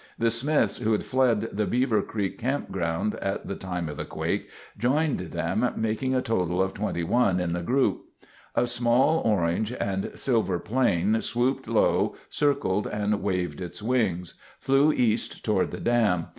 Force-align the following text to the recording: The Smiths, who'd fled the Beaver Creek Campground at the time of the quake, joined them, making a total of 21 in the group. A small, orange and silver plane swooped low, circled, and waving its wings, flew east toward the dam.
The 0.17 0.31
Smiths, 0.31 0.79
who'd 0.79 1.05
fled 1.05 1.41
the 1.51 1.67
Beaver 1.67 2.01
Creek 2.01 2.39
Campground 2.39 3.13
at 3.21 3.47
the 3.47 3.53
time 3.53 3.87
of 3.87 3.97
the 3.97 4.03
quake, 4.03 4.49
joined 4.75 5.19
them, 5.19 5.73
making 5.77 6.15
a 6.15 6.23
total 6.23 6.59
of 6.59 6.73
21 6.73 7.39
in 7.39 7.53
the 7.53 7.61
group. 7.61 8.05
A 8.55 8.65
small, 8.65 9.19
orange 9.23 9.71
and 9.73 10.09
silver 10.15 10.57
plane 10.57 11.21
swooped 11.21 11.67
low, 11.67 12.15
circled, 12.31 12.87
and 12.87 13.21
waving 13.21 13.61
its 13.63 13.83
wings, 13.83 14.33
flew 14.57 14.91
east 14.91 15.45
toward 15.45 15.69
the 15.69 15.79
dam. 15.79 16.29